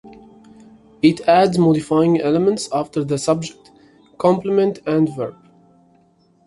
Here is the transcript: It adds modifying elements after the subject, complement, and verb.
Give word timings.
It 1.03 1.21
adds 1.27 1.59
modifying 1.59 2.21
elements 2.21 2.67
after 2.73 3.03
the 3.03 3.19
subject, 3.19 3.69
complement, 4.17 4.79
and 4.87 5.07
verb. 5.15 5.35